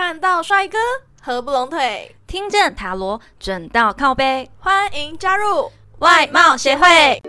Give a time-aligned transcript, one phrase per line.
[0.00, 0.78] 看到帅哥
[1.20, 7.20] 合不拢腿，听见塔罗准到靠背，欢迎加入外貌协会。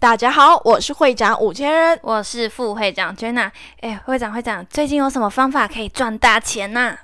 [0.00, 3.52] 大家好，我是会长五千人，我是副会长 Jenna。
[3.80, 6.98] 哎，会长会长，最近有什么方法可以赚大钱呢？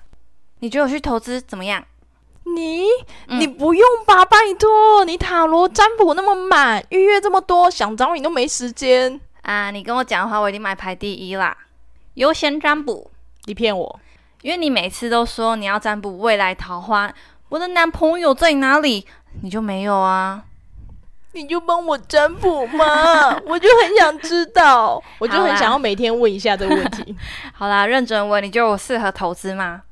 [0.59, 1.85] 你觉得我去投资怎么样？
[2.45, 2.85] 你
[3.29, 9.71] 你不用吧，拜托，你塔罗占卜那么满，预约这么多，想找你都没时间啊！
[9.71, 11.57] 你跟我讲的话，我已经买排第一啦，
[12.15, 13.11] 优先占卜。
[13.45, 14.01] 你骗我，
[14.43, 17.13] 因为你每次都说你要占卜未来桃花，
[17.49, 19.07] 我的男朋友在哪里，
[19.43, 20.45] 你就没有啊？
[21.33, 22.85] 你就帮我占卜嘛，
[23.47, 27.17] 我就很想知道，我就很想要每天问一下这个问题。
[27.55, 29.83] 好啦，认真问，你觉得我适合投资吗？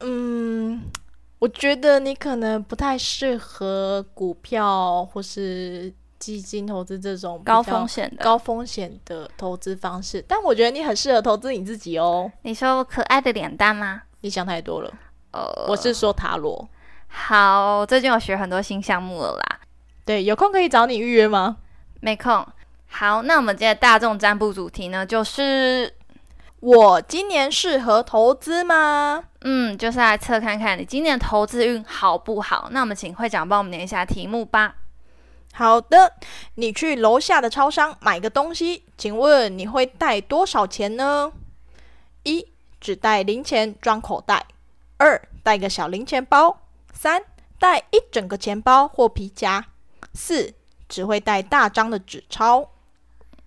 [0.00, 0.82] 嗯。
[1.38, 12.32] 我觉得你可能不太适合股票或是基金投资这种高风险的高风险的投资方式，但我觉得你很适合投资你自己哦。
[12.42, 14.02] 你说可爱的脸蛋吗？
[14.22, 14.90] 你想太多了。
[15.32, 16.66] 呃，我是说塔罗。
[17.06, 19.60] 好，最近我学很多新项目了啦。
[20.06, 21.58] 对，有空可以找你预约吗？
[22.00, 22.46] 没空。
[22.88, 25.92] 好，那我们今天大众占卜主题呢，就是。
[26.60, 29.24] 我今年适合投资吗？
[29.42, 32.68] 嗯，就是来测看看你今年投资运好不好。
[32.70, 34.76] 那我们请会长帮我们念一下题目吧。
[35.52, 36.14] 好的，
[36.56, 41.32] 你去楼下的超商买个东西，请问你会带多少钱呢？
[42.24, 42.48] 一，
[42.80, 44.46] 只带零钱装口袋；
[44.98, 46.58] 二，带个小零钱包；
[46.92, 47.22] 三，
[47.58, 49.62] 带一整个钱包或皮夹；
[50.12, 50.52] 四，
[50.88, 52.70] 只会带大张的纸钞。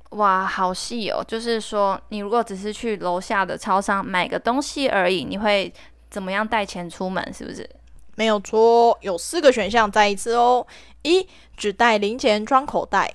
[0.09, 1.23] 哇，好细哦！
[1.27, 5.71] 就是说，你如果只是去楼下的超商买个东西而已，你会
[6.09, 7.33] 怎么样带钱出门？
[7.33, 7.69] 是不是？
[8.15, 10.65] 没有错，有四个选项，再一次哦：
[11.03, 13.07] 一，只带零钱装口袋；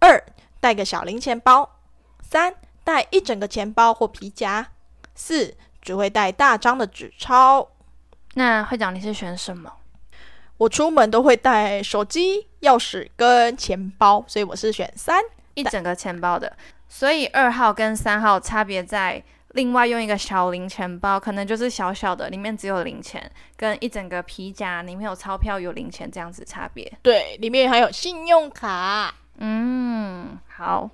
[0.00, 0.22] 二，
[0.60, 1.64] 带个小零钱包；
[2.20, 4.66] 三，带一整个钱包或皮夹；
[5.14, 7.68] 四，只会带大张的纸钞。
[8.34, 9.72] 那会长，你是选什么？
[10.58, 15.22] 我出门都会带手机、钥匙跟钱包，所以我是选三。
[15.56, 16.56] 一整个钱包的，
[16.88, 26.92] 所以二号跟三号差别在另外用一个小零钱包，可能就是小小的，里面只有零钱，跟一整个皮夹里面有钞票有零钱这样子差别。
[27.02, 29.14] 对，里面还有信用卡。
[29.38, 30.90] 嗯，好，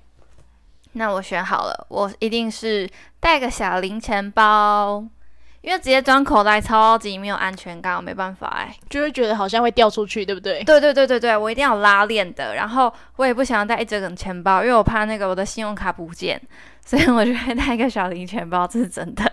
[0.93, 5.03] 那我选好了，我一定是带个小零钱包。
[5.63, 10.61] 因为直接装口袋超级没有安全感，我没办法哎，就会觉得好像会掉出去，对不对？
[10.65, 16.39] 对对对对对，我一定要拉链的，然后我也不想要带一整个钱包，因为我怕那个我的信用卡不见，
[16.85, 19.23] 所以我就会带一个小零钱包，这是真的。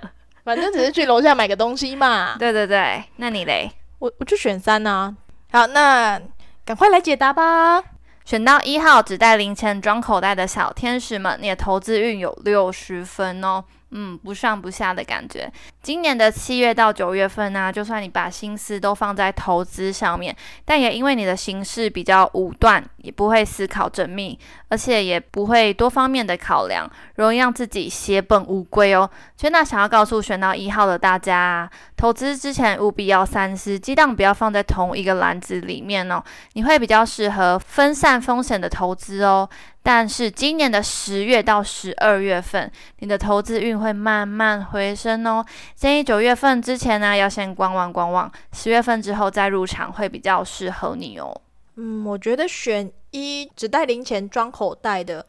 [0.45, 2.37] 反正只是去楼下买个东西嘛。
[2.39, 3.69] 对对对，那你嘞？
[3.99, 5.13] 我我就选三啊。
[5.51, 6.21] 好，那
[6.65, 7.83] 赶快来解答吧。
[8.25, 13.65] 选到一号，只带零钱装口袋的小天使们，你的投资运有六十分哦。
[13.93, 15.51] 嗯，不上不下的感觉。
[15.83, 29.09] 今年的七月到九月份呢，就算你把心思都放在投资上面，但也因为你的行事比较武断，也不会思考缜密，而且也不会多方面的考量，容易让自己血本无归哦。
[29.39, 36.23] 所以那想要告诉选到一号的大家，投资之前务必要三思，鸡蛋不要放在同一个篮子里面哦。
[36.53, 39.49] 你会比较适合分散风险的投资哦。
[39.83, 45.43] 但是今年的十月到十二月份，你的投资运会慢慢回升哦。
[45.81, 51.41] 建议九月份之前呢，要先观望观望，十月份之后再入场会比较适合你哦。
[51.77, 55.25] 嗯，我觉得选一只带零钱装口袋的，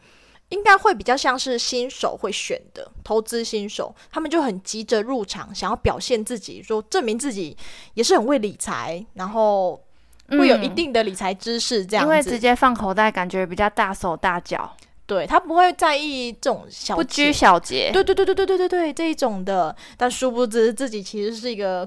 [0.49, 7.55] 应该会比较像是新手会选的投资新手，他们就很急着入场，想要表现自己，说证明自己
[7.93, 9.81] 也是很会理财，然后。
[10.29, 14.73] 会有一定的理财知识，这样子，因为直接放口袋，感觉比较大手大脚。
[15.11, 17.91] 对他不会在意这种小不拘小节。
[17.91, 19.75] 对对对对对对对对，这一种的。
[19.97, 21.85] 但殊不知自己其实是一个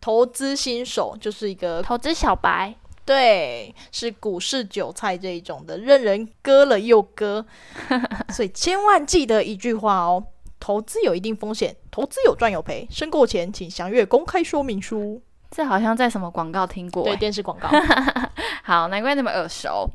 [0.00, 2.74] 投资新手，就是一个投资小白。
[3.04, 7.44] 对，是股市韭菜这一种的，任人割了又割。
[8.32, 10.24] 所以千万记得一句话哦：
[10.58, 12.88] 投资有一定风险，投资有赚有赔。
[12.90, 15.20] 申购前请详阅公开说明书。
[15.50, 17.04] 这好像在什么广告听过？
[17.04, 17.68] 对，电视广告。
[18.64, 19.90] 好，难怪那么耳熟。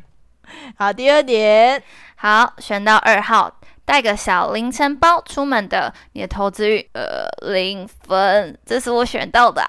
[0.78, 1.82] 好，第二点，
[2.16, 3.52] 好，选到二号，
[3.86, 9.66] 带个小零钱包出门的，你的投资欲呃零分，这是我选到的。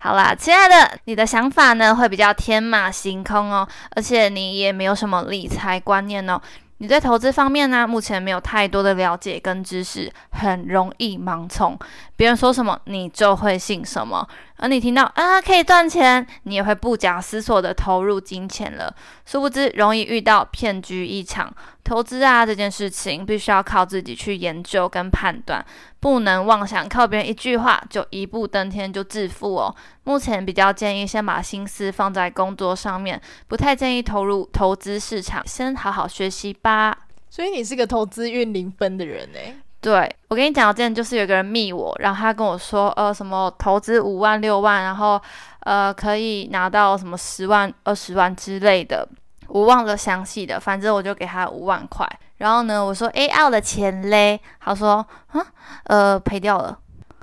[0.00, 6.40] 好啦，亲爱的，你的想法呢会比较天马行空哦，而且你也没有什么理财观念哦。
[6.82, 11.78] 你对投资方面呢，目前没有太多的了解跟知识，很容易盲从，
[12.16, 18.92] 别人说什么你就会信什么，而你听到啊可以赚钱，你也会不假思索的投入金钱了，
[19.24, 21.54] 殊不知容易遇到骗局一场。
[21.84, 25.64] 投资啊这件事情，必须要靠自己去研究跟判断，
[26.02, 29.72] 不能妄想靠别人一句话就一步登天就致富哦。
[30.02, 36.98] 目前比较建议先把心思放在工作上面，不太建议投入投资市场，先好好学习吧。
[37.30, 39.38] 所以你是个投资运零分的人呢？
[39.80, 45.22] 对我跟你讲，之前就是有个人密我，然后他跟我说，呃，什么投资五万六万，然后
[45.60, 49.08] 呃可以拿到什么十万二十万之类的。
[49.46, 52.08] 我忘了详细的，反正我就给他五万块。
[52.42, 55.46] 然后呢，我说：“哎，我的钱嘞？”他说：“啊，
[55.84, 56.76] 呃，赔掉了。”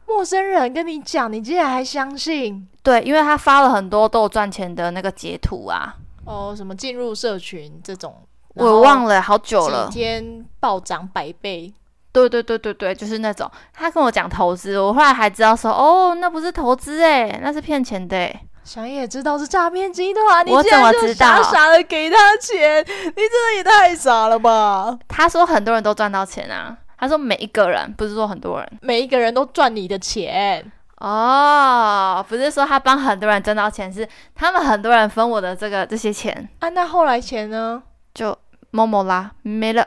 [0.07, 2.66] 陌生人跟你讲，你竟然还相信？
[2.81, 5.94] 对，因为他发了很多都有赚钱的那个截图啊。
[6.24, 8.16] 哦，什么进入社群这种，
[8.56, 9.89] 我忘了好久了。
[9.92, 11.74] 几天暴涨百倍？
[12.13, 13.51] 对对对对对，就是那种。
[13.74, 18.33] 他跟我讲投资，我后来还知道说：“哦，那不是投资哎，那是骗钱的。”
[18.69, 24.95] 小叶知道是诈骗集团，你竟然就傻傻的给他钱， 你真的也太傻了吧？
[25.07, 36.69] 他说很多人都赚到钱啊，他说每一个人，不是说很多人，每一个人都赚你的钱哦，不是说他帮很多人挣到钱，是他们很多人分我的这个这些钱啊。
[36.69, 37.81] 那后来钱呢？
[38.13, 38.38] 就
[38.69, 39.83] 某某啦，没了，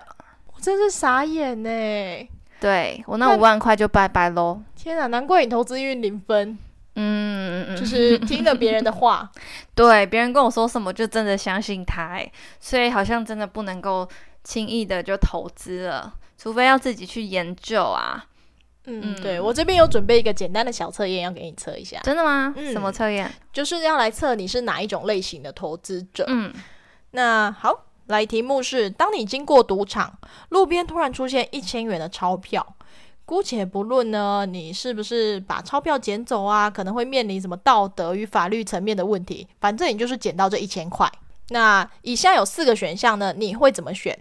[0.57, 1.71] 我真是傻眼呢。
[2.59, 4.61] 对我那五万块就拜拜喽。
[4.75, 6.59] 天啊，难怪你投资运零分。
[6.95, 9.31] 嗯，就是听了别人的话，
[9.75, 12.21] 对别人跟我说什么就真的相信他，
[12.61, 14.09] 所以好像真的不能够
[14.45, 18.27] 轻易的就投资了，除非要自己去研究啊。
[18.85, 22.53] 嗯，对我这边有准备一个简单的小测验要给你测一下，真的吗？
[22.73, 23.33] 什么测验？
[23.53, 26.25] 就是要来测你是哪一种类型的投资者。
[26.27, 26.53] 嗯，
[27.13, 30.19] 那好，来题目是：当你经过赌场，
[30.49, 32.75] 路边突然出现一千元的钞票。
[33.33, 36.69] 姑且不论呢，你是不是把钞票捡走啊？
[36.69, 39.49] 可能会面临什么道德与法律层面的问题。
[39.59, 41.11] 反正你就是捡到这一千块。
[41.49, 44.21] 那以下有四个选项呢，你会怎么选？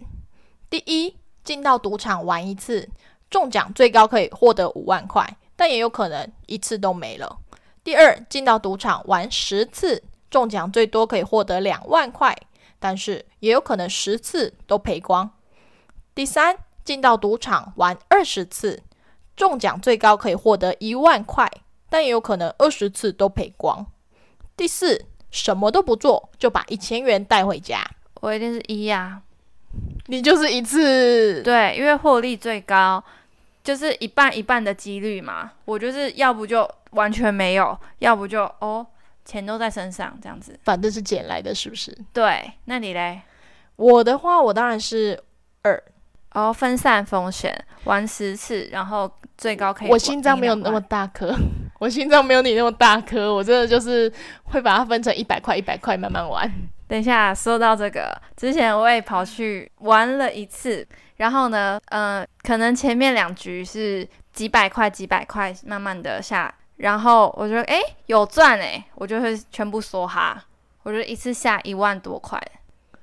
[0.70, 1.14] 第一，
[1.44, 2.88] 进到赌场玩一次，
[3.30, 7.38] 中奖最高可以获得五万块，但也有可能一次都没了。
[7.84, 12.34] 第二，进到赌场玩十次，中奖最多可以获得两万块，
[12.80, 15.30] 但是也有可能十次都赔光。
[16.16, 16.56] 第三，
[16.86, 18.82] 进到赌场玩二十次。
[19.42, 21.52] 中奖最高可以获得一万块，
[21.90, 23.84] 但也有可能二十次都赔光。
[24.56, 27.84] 第四，什么都不做就把一千元带回家。
[28.20, 29.20] 我一定是一呀，
[30.06, 31.42] 你就是一次。
[31.42, 33.04] 对，因为获利最高，
[33.64, 35.54] 就是一半一半的几率嘛。
[35.66, 38.86] 我就是要不就完全没有，要不就哦，
[39.26, 40.60] 钱都在身上这样子。
[40.64, 41.98] 反正是捡来的，是不是？
[42.14, 43.22] 对，那你嘞？
[43.78, 45.20] 我的话，我当然是
[45.64, 45.84] 二。
[46.34, 49.90] 哦，分散风险，玩十次，然后最高可以。
[49.90, 51.36] 我心脏没有那么大颗，
[51.80, 54.12] 我心脏没有你那么大颗，我真的就是
[54.46, 56.50] 会把它分成一百块一百块慢慢玩。
[56.88, 60.88] 等一下，说到这个，之前我也跑去玩了一次，
[61.18, 70.42] 然后呢，嗯，可能前面两局是几百块几百块慢慢的下，然后我觉得哎有赚哎，我就会全部梭哈，
[70.84, 72.42] 我就一次下一万多块，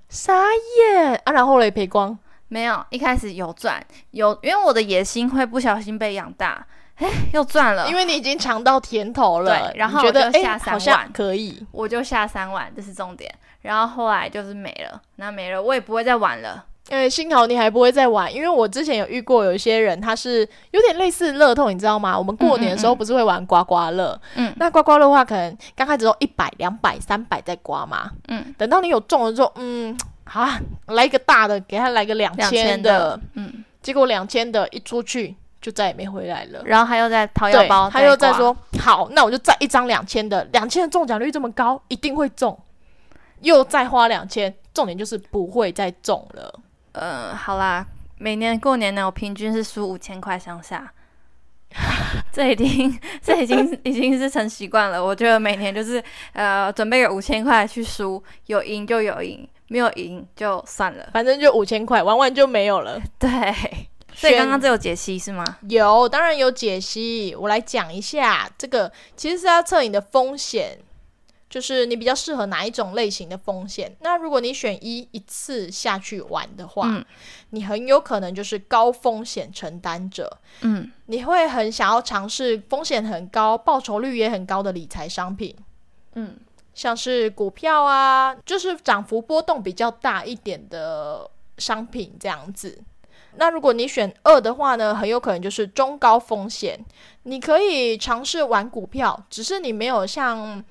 [0.09, 2.19] 傻眼啊，然后嘞赔光。
[2.49, 3.79] 没有，一开始有赚，
[4.13, 6.67] 有，因为我的野心会不小心被养大，
[6.97, 11.11] 哎，又赚了，因为你已经尝到甜头了，对，然后觉得下三万。
[11.13, 13.31] 可以，我就下三万，这是重点，
[13.61, 22.19] 然后后来就是没了，那没了，我也不会再玩了，哎，幸好你还不会再玩，因为我之前有遇过有一些人，他是有点类似乐透，你知道吗？
[22.19, 29.95] 我们过年的时候不是会玩刮刮乐，嗯，那刮刮乐的话，可能刚开始都一百、两百、三百在刮嘛，嗯，等到你有中了之后，嗯。
[30.29, 36.63] 好啊，来一个大的，给他来个两千的，嗯，结果两千的一出去就再也没回来了。
[36.67, 42.57] 然后他又在掏腰包，他又在说：“好，那我就再一张两千的，两千的中奖率这么高，一定会中。”
[43.41, 46.61] 又再花两千，重点就是不会再中了。
[46.93, 47.87] 嗯，好啦，
[48.19, 50.93] 每年过年呢，我平均是输五千块上下，
[52.33, 55.03] 这已经 这已经已经是成习惯了。
[55.03, 59.49] 我觉得每年就是呃，准备个五千块去输，有赢就有赢。
[59.69, 63.01] 没有赢就算了，反正就五千块，玩完就没有了。
[63.19, 63.29] 对，
[64.15, 65.59] 所以刚刚这有解析是吗？
[65.69, 67.35] 有，当然有解析。
[67.39, 70.79] 我来讲一下，这个其实是要测你的风险，
[71.51, 73.95] 就是你比较适合哪一种类型的风险。
[74.01, 77.05] 那如果你选一一次下去玩的话，
[77.51, 80.39] 你很有可能就是高风险承担者。
[80.63, 85.55] 嗯，你会很想要尝试风险很高、报酬率也很高的理财商品。
[86.15, 86.37] 嗯。
[86.79, 92.81] 像是股票啊，就是涨幅波动比较大一点的商品这样子。
[93.35, 96.79] 那如果你选二的话呢，很有可能就是中高风险。
[97.25, 100.63] 你可以尝试玩股票，只是你没有像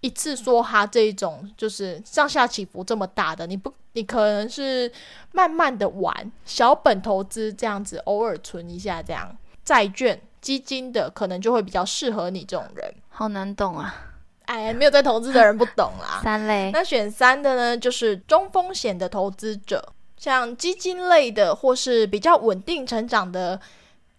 [0.00, 3.46] 一次梭哈这一种，就是上下起伏这么大的。
[3.46, 4.90] 你不，你可能是
[5.30, 9.36] 慢慢的玩，小本投资这样子，偶尔存一下这样。
[9.64, 12.92] 债券、基金的可能就会比较适合你这种人。
[13.10, 14.08] 好难懂啊！
[14.46, 16.20] 哎，没有在投资的人不懂啦。
[16.22, 19.92] 三类，那选三的呢，就是中风险的投资者。
[20.16, 23.60] 像基金类的，或是比较稳定成长的，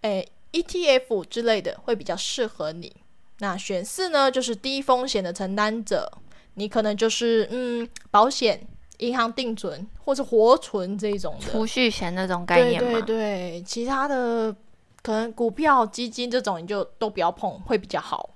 [0.01, 2.93] 诶，ETF 之类的，会比较适合你。
[3.39, 6.11] 那选四呢，就是低风险的承担者，
[6.55, 12.89] 你可能就是嗯，保险、银行定存或是活存这种的储蓄险那种概念吗？
[12.91, 14.53] 对对对，其他的
[15.01, 18.29] 可能股票、基金这种你就都不要碰，会比较好。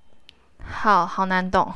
[0.69, 1.74] 好好难懂，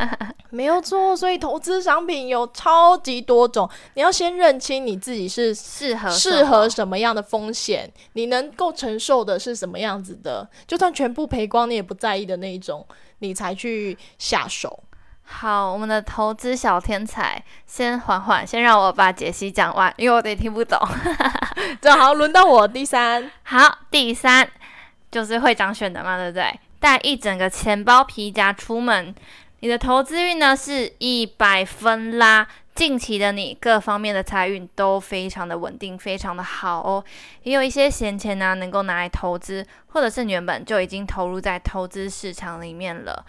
[0.50, 1.16] 没有错。
[1.16, 12.86] 所以投资商品有超级多种，你要先认清你自己是适合适合什么样的风险，你能够承受的是什么样子的，就算全部赔光你也不在意的那一种，
[13.18, 14.78] 你才去下手。
[15.26, 20.78] 好，我们的投资小天才，先缓缓，先让我把解析讲完，因为我得听不懂。
[21.80, 24.46] 正好轮到我第三，好，第三
[25.10, 26.60] 就是会长选的嘛，对不对？
[26.84, 29.14] 带一整个钱包皮夹出门，
[29.60, 32.46] 你的投资运呢是一百分啦。
[32.74, 37.02] 近期的你各方面的财运都非常的稳定，非常的好哦。
[37.44, 43.24] 也有一些闲钱呢，能够拿来投资，或者是原本就已经投入在投资市场里面了。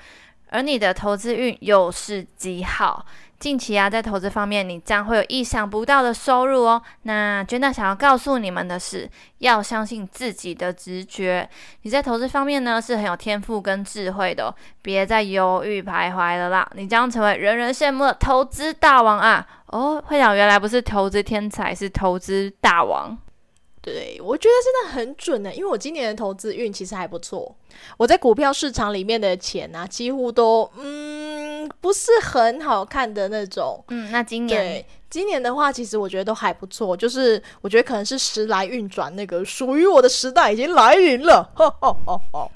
[0.56, 3.06] 而你的投资运又是极好。
[3.38, 6.82] 近期啊，在投资方面，你将会有意想不到的收入哦。
[7.02, 9.08] 那娟娜想要告诉你们的是，
[9.40, 11.48] 要相信自己的直觉。
[11.82, 16.68] 你在投资方面呢，是很有天赋跟智慧的，哦别再犹豫徘徊了啦！
[16.76, 19.46] 你将成为人人羡慕的投资大王啊！
[19.68, 23.16] 哦，会长原来不是投资天才，是投资大王。
[23.86, 27.56] 对，我觉得真的很准呢，因为我今年的投资运其实还不错。
[27.98, 33.84] 我在股票市场里面的钱啊，几乎都嗯不是很好看的那种。
[33.90, 36.98] 嗯，那今年对今年的话，其实我觉得都还不错。
[36.98, 41.44] 就是我觉得可能是时来运转，那个属于我的时代已经来临了。
[41.54, 41.96] 哈哈
[42.32, 42.50] 哈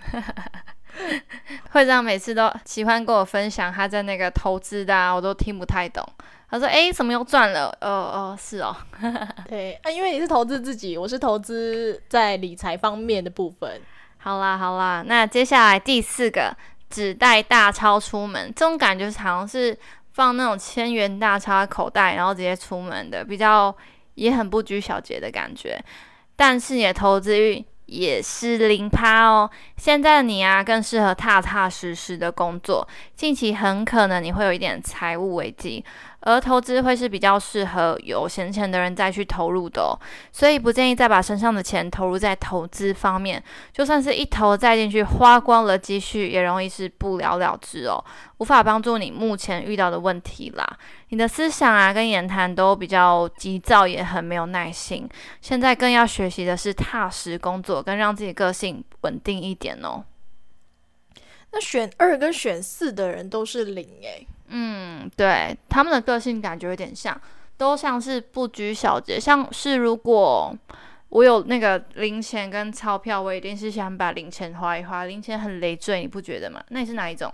[1.70, 6.04] 会长每次都喜欢跟我分享他在那个投资的，我都听不太懂。
[6.50, 7.68] 他说：“哎，什么又赚了？
[7.82, 8.76] 哦哦，是哦，
[9.48, 13.80] 对啊，因为你是投资自己，我是投资在理财方面的部分。
[14.18, 16.56] 好啦好啦，那接下来第四个，
[16.90, 19.78] 只带大钞出门，这种感觉好像是
[20.14, 23.76] 放那种千元大钞口袋，然后直接出门的，比较
[24.16, 25.80] 也很不拘小节的感觉。
[26.36, 29.50] 但是你的投资运。”也是零趴哦。
[29.78, 32.88] 现在的你啊，更适合踏踏实实的工作。
[33.16, 35.84] 近期很可能你会有一点财务危机，
[36.22, 39.92] 而投资会是比较适合有闲钱的人再去投入的哦。
[40.32, 43.44] 所以不建议再把身上的钱投入在投资方面。
[43.74, 48.04] 就算是一投再进去，花光了积蓄，也容易是不了了之哦，
[48.38, 50.66] 无法帮助你目前遇到的问题啦。
[51.10, 55.10] 你的思想啊，跟言谈都比较急躁，也很没有耐心。
[55.42, 60.04] 现在更要学习的是踏实工作，跟让自己个性稳定一点哦。
[61.52, 64.28] 那选二跟选四的人都是零诶。
[64.50, 67.20] 嗯，对，他们的个性感觉有点像，
[67.58, 69.20] 都像是不拘小节。
[69.20, 70.56] 像是如果
[71.10, 75.06] 我有那个零钱跟钞票，我一定是想把零钱花一花。
[75.06, 76.64] 零钱很累赘，你不觉得吗？
[76.70, 77.34] 那你是哪一种？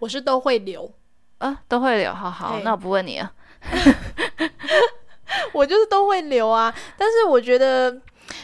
[0.00, 0.92] 我是都会留。
[1.38, 3.32] 啊，都会留，好好，那我不问你了。
[5.52, 8.00] 我就是都会留啊，但是我觉得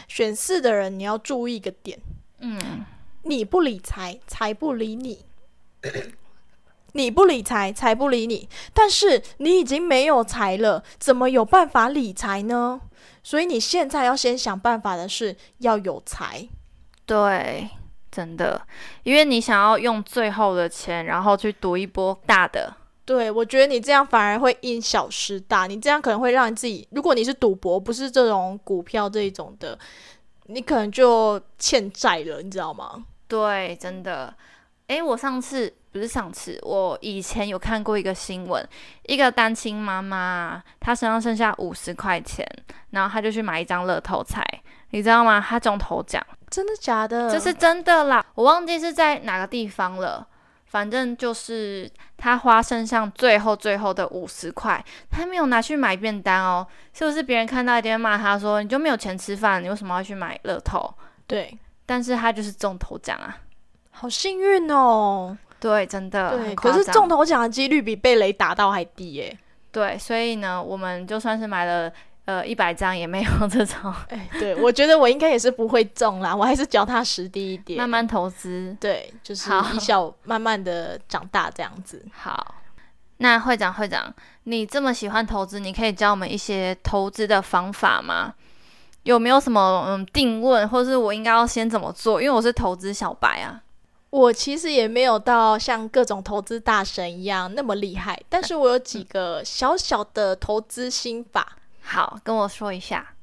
[0.07, 1.97] 选四的人你要注意一个点，
[2.39, 2.85] 嗯，
[3.23, 5.25] 你不理财，财不理你；
[6.93, 8.49] 你不理财，财不理你。
[8.73, 12.81] 但是你已经没有财了，怎么有办法理财呢？
[13.23, 16.47] 所以你现在要先想办法的是要有财，
[17.05, 17.69] 对，
[18.11, 18.65] 真的，
[19.03, 22.75] 因为你想要用最后的钱，然后去赌一波大的。
[23.11, 25.67] 对，我觉得你这样反而会因小失大。
[25.67, 29.77] 你这样可能会让你自己，如果你是赌博，不是这种股票这一种的，
[30.45, 33.03] 你可能就欠债了，你知道吗？
[33.27, 34.33] 对，真的。
[34.87, 38.65] 诶，我上次不是上次，我以前有看过一个新闻，
[39.07, 42.47] 一个单亲妈妈，她身上剩下五十块钱，
[42.91, 44.41] 然后她就去买一张乐透彩，
[44.91, 45.45] 你知道吗？
[45.45, 47.29] 她中头奖，真的假的？
[47.29, 50.25] 这是真的啦，我忘记是在哪个地方了。
[50.71, 57.21] 反正就是他花身上最后最后的五十块，他没有拿去买便当哦，是不是？
[57.21, 60.93] 别人看到一定会骂他说：“你就没有钱吃饭，你为什么要去买乐透？”
[61.27, 63.37] 对，但是他就是中头奖啊，
[63.91, 65.37] 好幸运哦。
[65.59, 66.37] 对，真的。
[66.37, 69.37] 对，可是中头奖的几率比被雷打到还低耶。
[69.73, 71.91] 对，所以呢，我们就算是买了
[72.25, 78.75] 呃一百张也没有这种，哎，对，我觉得我应该也是不会中啦，我还是脚踏实地一点，慢慢投资。
[78.79, 82.05] 对，就是好小慢慢的长大这样子。
[82.13, 82.55] 好，
[83.17, 84.13] 那会长会长，
[84.43, 88.33] 你这么喜欢投资，你可以教我们一些投资的方法吗？
[89.03, 92.21] 有没有什么嗯定论，或是我应该要先怎么做？
[92.21, 93.61] 因为我是投资小白啊。
[94.11, 101.57] 我其实也没有到像各种投资大神一样那么厉害，但是我有几个小小的投资心法。
[101.81, 103.15] 好，跟我说一下。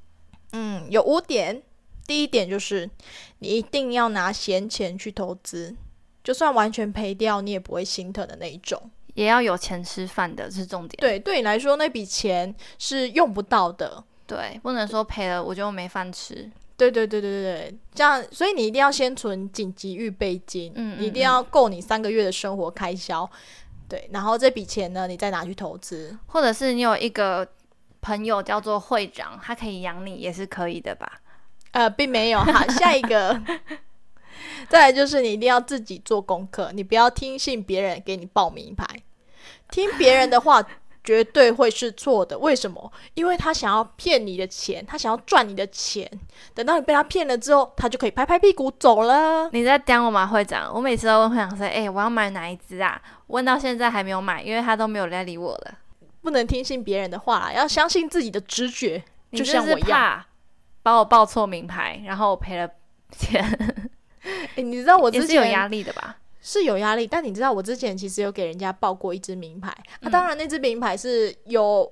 [0.52, 1.62] 嗯，有五点。
[2.06, 2.88] 第一点就是，
[3.40, 5.76] 你一定要拿闲钱去投资，
[6.24, 8.90] 就算完全赔掉，你也不会心疼的那一种。
[9.12, 10.98] 也要有钱吃饭的，这是重点。
[11.00, 14.02] 对，对你来说那笔钱是用不到的。
[14.26, 16.50] 对，不能说赔了我就没饭吃。
[16.78, 23.28] 对对对对对对，这样，所以你一定要先存紧急预备金，嗯嗯你一定要够你三个月的生活开销。
[23.88, 26.16] 对，然后这笔钱呢，你再拿去投资。
[26.26, 27.46] 或者是你有一个
[28.08, 31.20] 朋友叫做会长，他可以养你，也是可以的吧？
[31.72, 32.40] 呃，并没有。
[32.40, 33.38] 好， 下一个，
[34.66, 38.86] 再来就是你一定要自己做功课，你不要听信别人给你报名牌，
[39.70, 40.66] 听别人的话
[41.04, 42.38] 绝对会是错的。
[42.38, 42.90] 为什么？
[43.12, 46.10] 因为他想要骗你的钱，他想要赚你的钱。
[46.54, 49.50] 等到你被他骗了之后，他就可以拍拍屁股走了。
[49.52, 50.72] 你在刁我吗，会长？
[50.74, 52.98] 我每次都问会长说：“哎、我要买哪一只啊？”
[53.28, 55.74] 问到现在还没有买，因为他都没有来理我了。
[56.20, 59.90] 不能听信别人的话，要相信自己的直觉，就像我一样。
[59.90, 60.26] 怕
[60.82, 62.70] 把我报错名牌，然后我赔了
[63.10, 63.44] 钱，
[64.56, 66.16] 诶你知道我之前也是有压力的吧？
[66.40, 71.90] 是有压力，但你知道我之前其实有给人家报过一支名牌，那、嗯当然那支名牌是有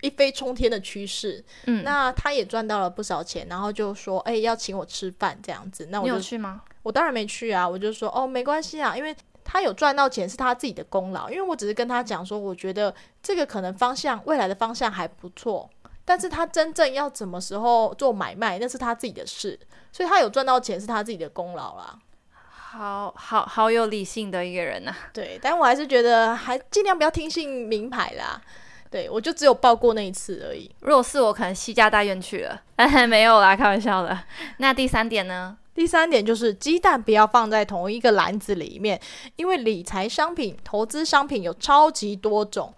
[0.00, 6.62] 一飞冲天的趋势，嗯，那他也赚到了不少钱，然后就说，哎、要请我吃饭这样子，那我就有去吗？
[6.84, 9.16] 我当然没去啊，我就说，哦，没关系啊，因为
[9.46, 15.70] 他有赚到钱是他自己的功劳，因为我只是跟他讲说，我觉得这个可能方向未来的方向还不错。
[16.04, 19.58] 但是他真正要什么时候做买卖，那是他自己的事，
[19.90, 21.98] 所以他有赚到钱是他自己的功劳啦。
[22.30, 24.96] 好好好有理性的一个人呐、啊。
[25.12, 28.40] 对，但我还是觉得还尽量不要听信名牌啦。
[28.88, 30.70] 对我就只有报过那一次而已。
[30.80, 32.62] 如果是我，可能西家大院去了。
[33.08, 34.16] 没有啦，开玩笑的。
[34.58, 35.58] 那第三点呢？
[35.76, 38.98] 第三点就是鸡蛋不要放在同一个篮子里面，
[39.36, 42.74] 因为理财商品、投资商品有超级多种，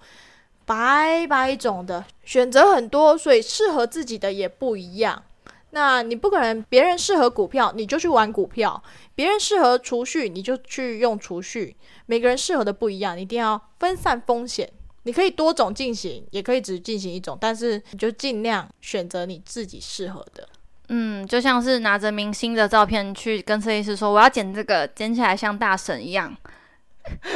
[0.66, 5.22] 百百种的选择很多，所以适合自己的也不一样。
[5.70, 8.82] 那你不可能别人适合股票你就去玩股票，
[9.14, 14.68] 别人适合储蓄你就去用储蓄，每个人适合的不一样，你一定要分散风险。
[15.04, 20.48] 你可以多种进行，也可以只进行一种，但是你就尽量选择你自己适合的。
[20.88, 26.35] 嗯，就像是拿着明星的照片去跟设计师说我要剪这个，剪起来像大神一样。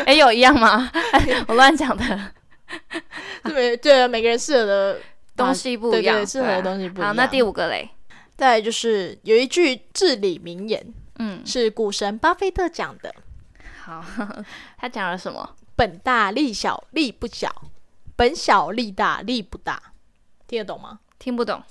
[0.07, 0.91] 诶，有一样吗？
[1.49, 2.33] 我乱讲的，
[3.45, 4.99] 对对，每个人适合的
[5.37, 7.09] 东西不一样，对对，适合的对啊东西不一样。
[7.09, 7.89] 好，那第五个嘞？
[8.37, 10.85] 再来就是有一句至理名言，
[11.19, 13.15] 嗯，是股神巴菲特讲的
[13.83, 14.05] 好，
[14.79, 17.49] 他讲了什么？：“本大利小，利不小；
[18.17, 19.81] 本小利大，利不大。”
[20.49, 21.01] 听得懂吗？
[21.19, 21.63] 听不懂。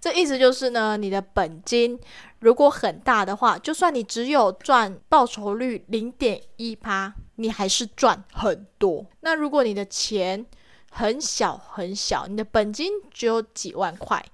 [0.00, 1.98] 这意思就是呢，你的本金
[2.40, 9.06] 如果很大的话，就算你只有赚报酬率零点一趴，你还是赚很多。
[9.20, 10.44] 那如果你的钱
[10.90, 14.24] 很小很小，你的本金只有几万块，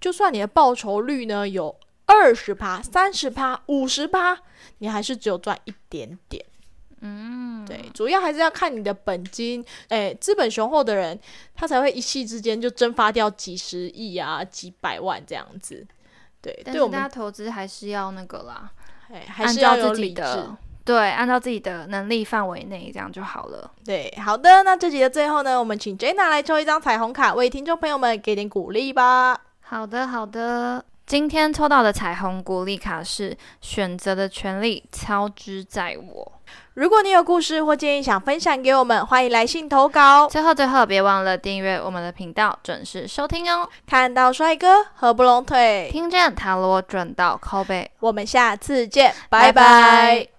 [0.00, 1.74] 就算你的报酬率呢有
[2.06, 4.38] 二十趴、三十趴、五十趴，
[4.78, 6.44] 你还是只有赚一点点。
[7.06, 9.62] 嗯，对，主要还是要看你的本金。
[9.88, 11.18] 哎，资本雄厚的人，
[11.54, 15.86] 他才会一夕之间就蒸发掉几十亿啊、几百万这样子。
[16.40, 18.70] 对，但是大家投资还是要那个啦，
[19.12, 20.22] 哎还是要有理智。
[20.22, 23.70] 的，对，按照自己的能力范围内这样就好了。
[23.84, 29.38] 对，好的，那这集的最后呢，我们请 Jenna 来抽一张彩虹卡，为听众朋友们给点鼓励吧。
[29.60, 30.82] 好的，好的。
[31.06, 36.32] 今天抽到的彩虹鼓励卡是选择的权利操之在我。
[36.74, 40.26] 如果你有故事或建议想分享给我们，欢迎来信投稿。
[40.28, 43.68] 最后，最后别忘了订阅我们的频道，准时收听哦。
[43.86, 50.33] 看到帅哥合不拢腿，听见塔罗准到靠背，我们下次见，拜拜拜拜